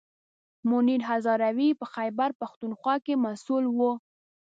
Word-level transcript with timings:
منیر 0.69 1.01
هزاروي 1.09 1.69
په 1.79 1.85
خیبر 1.93 2.29
پښتونخوا 2.41 2.95
کې 3.05 3.13
مسوول 3.25 3.65
و. 3.77 3.79